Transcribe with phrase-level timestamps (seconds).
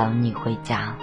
[0.00, 0.96] 等你回家。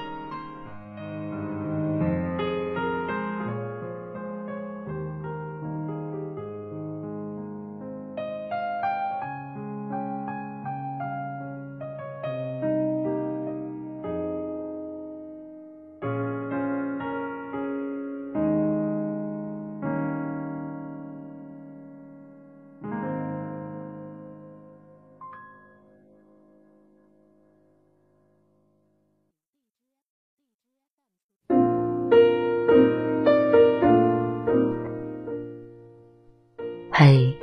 [36.99, 37.37] 嘿，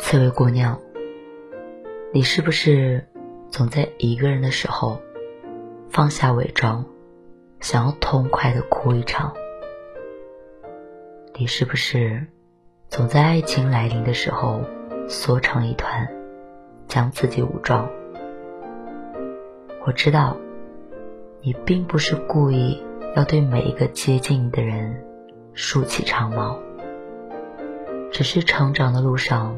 [0.00, 0.80] 刺猬姑娘，
[2.12, 3.06] 你是不是
[3.52, 5.00] 总在一个人的时候
[5.88, 6.84] 放下伪装，
[7.60, 9.32] 想要痛快的哭一场？
[11.36, 12.26] 你是不是
[12.88, 14.62] 总在爱情来临的时候
[15.08, 16.08] 缩成一团，
[16.88, 17.88] 将自己武装？
[19.86, 20.36] 我知道，
[21.42, 22.82] 你并不是故意
[23.14, 25.00] 要对每一个接近你的人
[25.54, 26.58] 竖起长矛。
[28.10, 29.54] 只是成长的路上，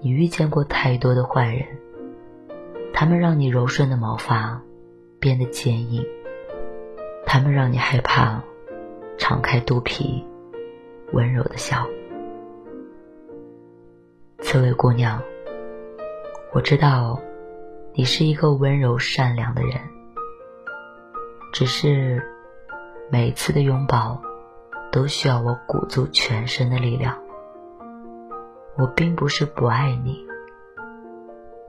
[0.00, 1.66] 你遇见过太多的坏人，
[2.92, 4.60] 他们让你柔顺的毛发
[5.18, 6.04] 变得坚硬，
[7.24, 8.42] 他们让你害怕
[9.18, 10.24] 敞开肚皮
[11.12, 11.86] 温柔的笑。
[14.40, 15.22] 刺猬姑娘，
[16.52, 17.20] 我知道
[17.94, 19.80] 你是一个温柔善良的人，
[21.52, 22.22] 只是
[23.10, 24.20] 每一次的拥抱
[24.90, 27.16] 都需要我鼓足全身的力量。
[28.76, 30.26] 我并不是不爱你，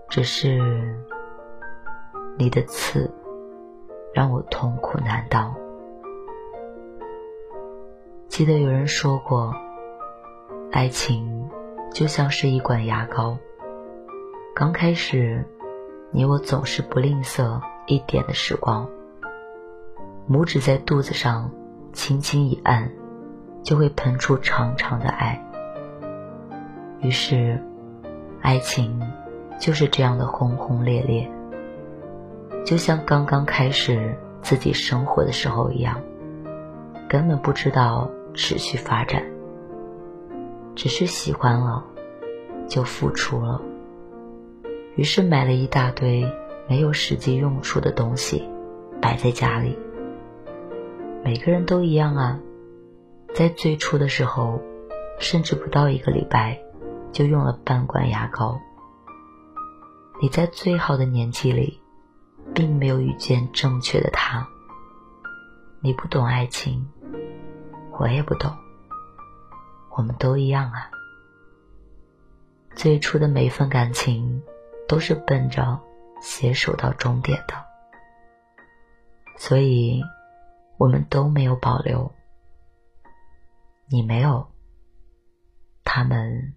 [0.08, 0.62] 只是
[2.38, 3.12] 你的刺
[4.14, 5.54] 让我痛苦难当。
[8.30, 9.54] 记得有人说过，
[10.72, 11.50] 爱情
[11.94, 13.38] 就像是一管牙膏，
[14.56, 15.46] 刚开始
[16.12, 18.90] 你我总是不吝啬一点的时光，
[20.30, 21.52] 拇指在肚子上
[21.92, 22.90] 轻轻一按，
[23.64, 25.46] 就会喷出长长的爱。
[27.02, 27.60] 于是，
[28.42, 29.02] 爱情
[29.60, 31.30] 就是这样的轰轰烈烈，
[32.64, 36.00] 就像刚刚开始自己生活的时候一样，
[37.10, 39.24] 根本不知道持续发展，
[40.76, 41.84] 只是喜欢了，
[42.68, 43.60] 就付出了。
[44.96, 46.24] 于是买了一大堆
[46.68, 48.48] 没有实际用处的东西，
[49.02, 49.76] 摆在家里。
[51.24, 52.40] 每个人都一样啊，
[53.34, 54.62] 在最初的时候，
[55.18, 56.62] 甚至不到一个礼拜。
[57.12, 58.60] 就用了半管牙膏。
[60.22, 61.82] 你在最好的年纪里，
[62.54, 64.48] 并没有遇见正确的他。
[65.82, 66.88] 你不懂爱情，
[68.00, 68.56] 我也不懂。
[69.98, 70.90] 我们都一样啊。
[72.76, 74.42] 最初的每一份感情，
[74.88, 75.80] 都是奔着
[76.22, 77.56] 携手到终点的。
[79.38, 80.02] 所以，
[80.78, 82.14] 我们都没有保留。
[83.90, 84.52] 你没有，
[85.84, 86.54] 他们。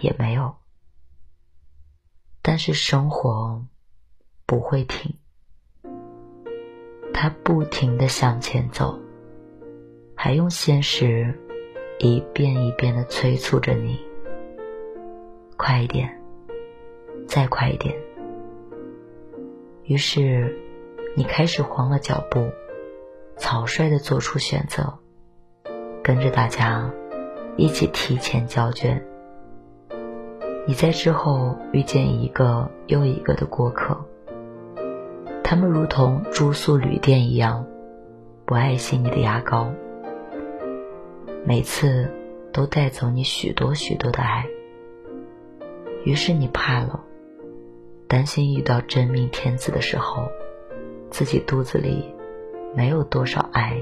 [0.00, 0.56] 也没有，
[2.42, 3.64] 但是生活
[4.44, 5.16] 不会停，
[7.12, 8.98] 它不停的向前走，
[10.14, 11.38] 还用现实
[11.98, 13.98] 一遍一遍的催促着你，
[15.56, 16.20] 快一点，
[17.26, 17.94] 再快一点。
[19.84, 20.58] 于是，
[21.16, 22.50] 你开始慌了脚步，
[23.36, 24.98] 草率的做出选择，
[26.02, 26.90] 跟着大家
[27.56, 29.06] 一起提前交卷。
[30.66, 34.02] 你在之后遇见一个又一个的过客，
[35.42, 37.66] 他们如同住宿旅店一样，
[38.46, 39.70] 不爱惜你的牙膏，
[41.44, 42.10] 每次
[42.50, 44.46] 都带走你许多许多的爱。
[46.04, 47.04] 于是你怕了，
[48.08, 50.28] 担心遇到真命天子的时候，
[51.10, 52.14] 自己肚子里
[52.74, 53.78] 没有多少爱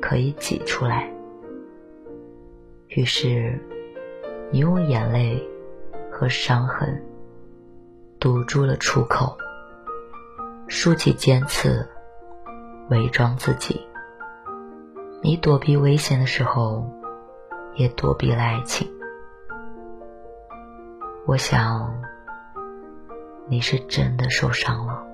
[0.00, 1.12] 可以挤出来。
[2.88, 3.60] 于是
[4.50, 5.46] 你用眼泪。
[6.16, 7.04] 和伤痕
[8.20, 9.36] 堵住了出口，
[10.68, 11.84] 竖起尖刺，
[12.88, 13.84] 伪装自己。
[15.20, 16.88] 你躲避危险的时候，
[17.74, 18.88] 也躲避了爱情。
[21.26, 21.92] 我想，
[23.48, 25.04] 你是真的受伤了。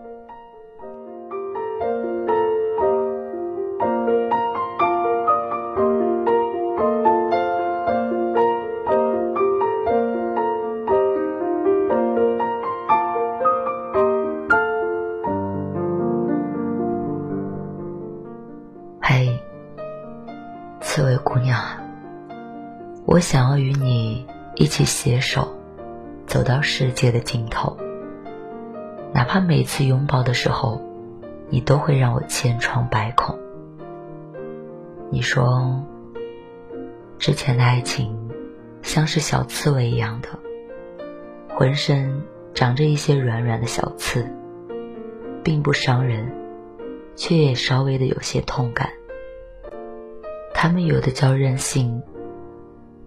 [23.20, 25.54] 我想要与你一起携手，
[26.26, 27.76] 走到世界的尽头。
[29.12, 30.80] 哪怕每次拥抱的时候，
[31.50, 33.38] 你都会让我千疮百孔。
[35.10, 35.84] 你说，
[37.18, 38.30] 之前的爱情
[38.80, 40.28] 像是小刺猬一样的，
[41.50, 42.22] 浑身
[42.54, 44.26] 长着一些软软的小刺，
[45.44, 46.32] 并不伤人，
[47.16, 48.88] 却也稍微的有些痛感。
[50.54, 52.02] 他们有的叫任性，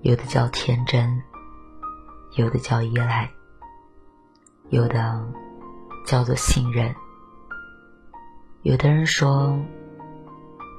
[0.04, 1.24] 有的叫天真，
[2.36, 3.32] 有的叫依赖，
[4.68, 5.26] 有的
[6.06, 6.94] 叫做信任。
[8.64, 9.58] 有的人说，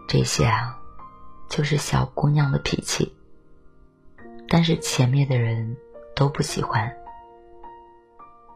[0.06, 0.78] 这些啊，
[1.48, 3.16] 就是小姑娘的脾气。
[4.46, 5.74] 但是前面的人
[6.14, 6.94] 都不喜欢。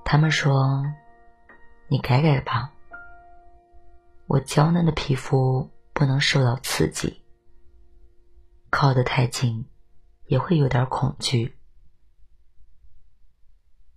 [0.04, 0.84] 他们说，
[1.88, 2.72] 你改改吧，
[4.26, 7.22] 我娇嫩的皮肤不能受到刺激。
[8.68, 9.64] 靠得太近，
[10.28, 11.56] 也会有点恐惧。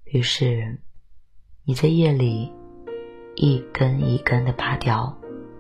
[0.06, 0.80] 于是，
[1.64, 2.52] 你在夜里
[3.36, 5.18] 一根一根的拔掉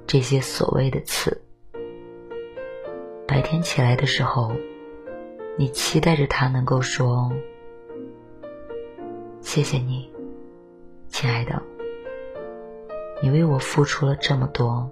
[0.07, 1.41] 这些所谓的刺。
[3.27, 4.53] 白天起来的时候，
[5.57, 7.31] 你期待着他能够说
[9.39, 10.11] ：“谢谢你，
[11.07, 11.61] 亲爱的，
[13.21, 14.89] 你为我付出了这么多，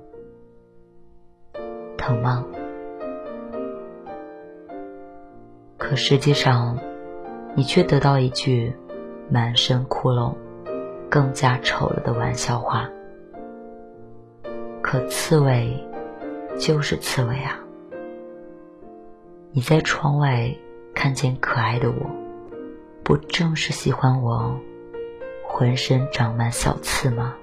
[1.98, 2.46] 疼吗？”
[5.90, 6.78] 可实际上，
[7.56, 8.72] 你却得到一句
[9.28, 10.36] 满身窟窿、
[11.10, 12.88] 更加丑了的玩笑话。
[14.84, 15.84] 可刺猬
[16.60, 17.60] 就是刺猬啊！
[19.52, 20.56] 你在窗外
[20.94, 21.96] 看见可爱的我，
[23.04, 24.56] 不正是喜欢我
[25.44, 27.34] 浑身长满小刺吗？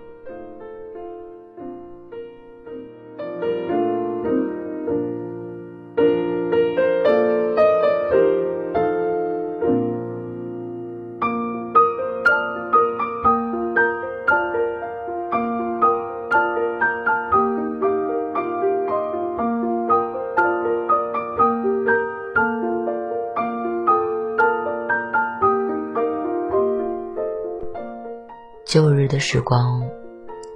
[29.17, 29.83] 的时光，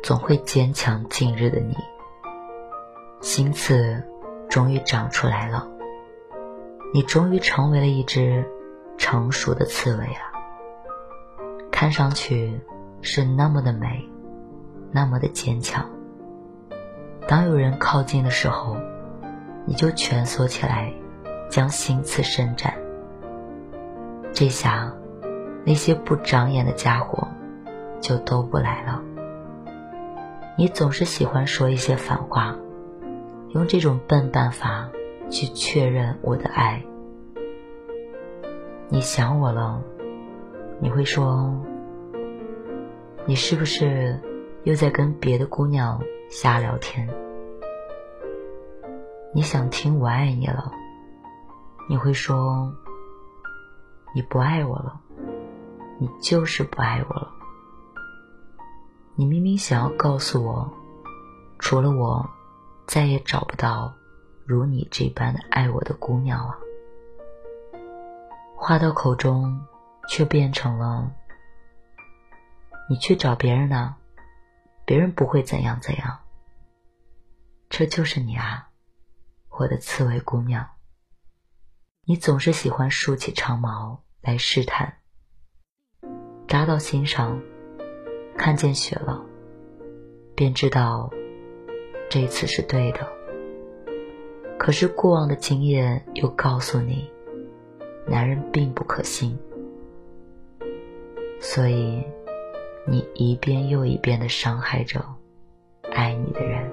[0.02, 1.74] 总会坚强今日的你。
[3.22, 4.04] 新刺
[4.50, 5.66] 终于长出来了，
[6.92, 8.44] 你终于成为了一只
[8.98, 10.28] 成熟的刺猬啊！
[11.72, 12.60] 看上去
[13.00, 14.06] 是那么的美，
[14.92, 15.88] 那么的坚强。
[17.26, 18.76] 当有人靠近的时候，
[19.64, 20.92] 你就蜷缩起来，
[21.48, 22.74] 将心刺伸展。
[24.34, 24.92] 这下，
[25.64, 27.26] 那些不长眼的家伙。
[28.00, 29.02] 就都不来了。
[30.56, 32.56] 你总是喜欢说一些反话，
[33.50, 34.90] 用这种笨办法
[35.30, 36.84] 去确认我的爱。
[38.88, 39.82] 你想我了，
[40.80, 41.54] 你会说
[43.24, 44.20] ：“你是不是
[44.64, 47.08] 又在跟别的姑娘瞎聊天？”
[49.32, 50.72] 你想听我爱你了，
[51.88, 52.74] 你会说
[54.12, 55.00] ：“你不爱我了，
[55.98, 57.32] 你就是不爱我了。”
[59.20, 60.72] 你明明想要告诉我，
[61.58, 62.26] 除了我，
[62.86, 63.94] 再也找不到
[64.46, 66.58] 如你这般的爱我的姑娘啊！
[68.56, 69.60] 话到口中，
[70.08, 71.12] 却变成了
[72.88, 73.94] 你去找别人呢，
[74.86, 76.18] 别人不会怎样怎样。
[77.68, 78.70] 这就是你啊，
[79.50, 80.66] 我的刺猬姑娘。
[82.06, 84.96] 你总是喜欢竖起长毛来试探，
[86.48, 87.38] 扎到心上。
[88.40, 89.22] 看见雪了，
[90.34, 91.10] 便知道
[92.08, 93.00] 这次是对的。
[94.58, 97.06] 可是过往的经验又告诉你，
[98.06, 99.38] 男人并不可信，
[101.38, 102.02] 所以
[102.86, 105.04] 你一遍又一遍的伤害着
[105.92, 106.66] 爱你的人。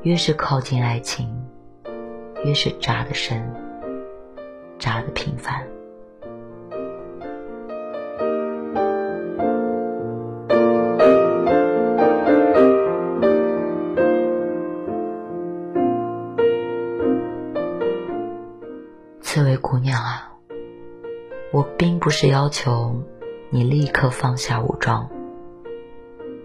[0.00, 1.28] 越是靠近爱情，
[2.42, 3.44] 越是扎得深，
[4.78, 5.75] 扎得频繁。
[22.06, 23.02] 不是要求
[23.50, 25.10] 你立刻放下武装，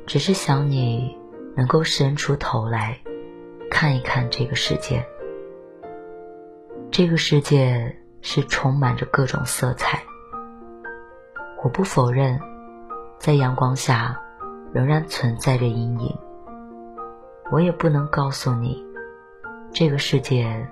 [0.07, 1.15] 只是想你
[1.55, 2.99] 能够伸出头来
[3.69, 5.05] 看一看这个世界。
[6.89, 10.01] 这个世界是充满着各种色彩，
[11.63, 12.39] 我不否认，
[13.19, 14.19] 在阳光下
[14.73, 16.17] 仍然存在着阴影。
[17.51, 18.83] 我也不能告诉你，
[19.71, 20.67] 这个世界。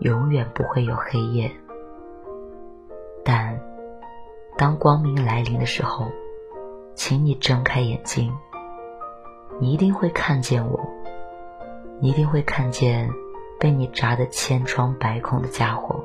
[0.00, 1.50] 永远不会有黑夜，
[4.58, 6.06] 当光明来临的时候，
[6.94, 8.32] 请你睁开眼睛，
[9.60, 10.80] 你一定会看见我，
[12.00, 13.10] 你一定会看见
[13.60, 16.02] 被你扎得千疮百孔的家伙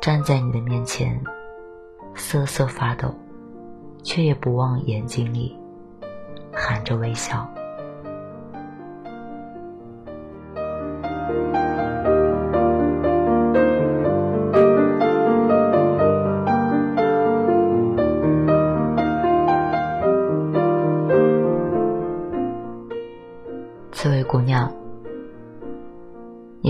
[0.00, 1.20] 站在你的面前，
[2.14, 3.12] 瑟瑟发抖，
[4.04, 5.58] 却也不忘眼睛里
[6.52, 7.48] 含着微笑。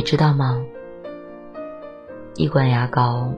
[0.09, 0.65] 知道吗？
[2.37, 3.31] 一罐牙膏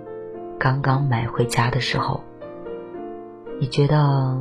[0.57, 2.23] 刚刚买回家的时候，
[3.59, 4.41] 你觉得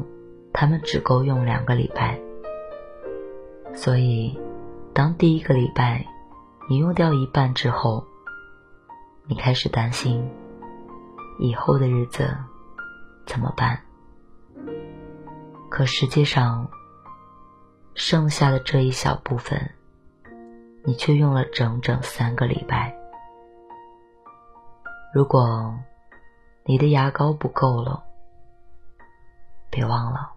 [0.53, 2.19] 它们只够用两个礼拜，
[3.73, 4.39] 所以
[4.93, 6.05] 当第一个礼拜
[6.69, 8.05] 你用掉一半之后，
[9.25, 10.23] 你开始担心
[11.39, 12.29] 以后的日子
[13.25, 13.81] 怎么办。
[15.67, 16.69] 可实际上，
[17.95, 19.71] 剩下的这一小部分，
[20.83, 22.95] 你却用了整整三个礼拜。
[25.13, 25.77] 如果
[26.63, 28.03] 你的牙膏不够了，
[29.69, 30.31] 别忘了，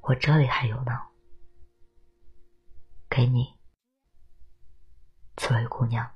[0.00, 1.00] 我这里还有呢，
[3.08, 3.56] 给你，
[5.36, 6.08] 刺猬姑娘。